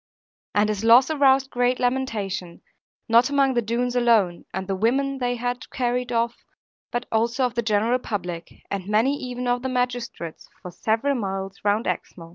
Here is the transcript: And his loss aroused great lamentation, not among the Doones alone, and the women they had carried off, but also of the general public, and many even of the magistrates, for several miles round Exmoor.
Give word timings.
And 0.55 0.69
his 0.69 0.83
loss 0.83 1.11
aroused 1.11 1.51
great 1.51 1.79
lamentation, 1.79 2.63
not 3.07 3.29
among 3.29 3.53
the 3.53 3.61
Doones 3.61 3.95
alone, 3.95 4.45
and 4.51 4.65
the 4.67 4.75
women 4.75 5.19
they 5.19 5.35
had 5.35 5.69
carried 5.69 6.11
off, 6.11 6.43
but 6.89 7.05
also 7.11 7.45
of 7.45 7.53
the 7.53 7.61
general 7.61 7.99
public, 7.99 8.51
and 8.71 8.87
many 8.87 9.15
even 9.17 9.47
of 9.47 9.61
the 9.61 9.69
magistrates, 9.69 10.49
for 10.63 10.71
several 10.71 11.13
miles 11.13 11.59
round 11.63 11.85
Exmoor. 11.85 12.29